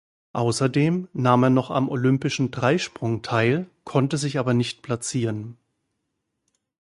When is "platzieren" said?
4.81-5.57